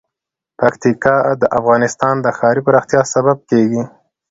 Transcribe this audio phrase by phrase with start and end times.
[0.59, 3.83] پکتیکا د افغانستان د ښاري پراختیا سبب کېږي.